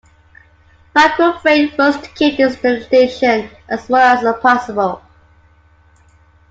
[0.95, 4.99] Michael Frayn works to keep this distinction as small as possible.